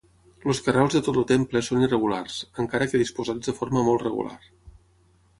[0.51, 4.39] Els carreus de tot el temple són irregulars, encara que disposats de forma molt regular.